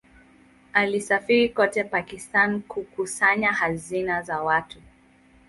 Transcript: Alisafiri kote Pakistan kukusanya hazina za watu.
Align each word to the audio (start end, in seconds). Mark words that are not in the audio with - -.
Alisafiri 0.73 1.49
kote 1.49 1.83
Pakistan 1.83 2.61
kukusanya 2.61 3.51
hazina 3.51 4.21
za 4.21 4.41
watu. 4.41 4.79